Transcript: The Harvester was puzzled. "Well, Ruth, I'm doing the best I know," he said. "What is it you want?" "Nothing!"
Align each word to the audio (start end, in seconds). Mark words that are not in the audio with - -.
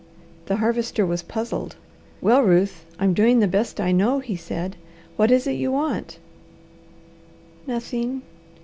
The 0.47 0.55
Harvester 0.55 1.05
was 1.05 1.21
puzzled. 1.21 1.75
"Well, 2.21 2.41
Ruth, 2.41 2.87
I'm 2.97 3.13
doing 3.13 3.39
the 3.39 3.47
best 3.47 3.79
I 3.79 3.91
know," 3.91 4.17
he 4.17 4.35
said. 4.35 4.75
"What 5.15 5.29
is 5.29 5.45
it 5.45 5.51
you 5.51 5.71
want?" 5.71 6.17
"Nothing!" 7.67 8.23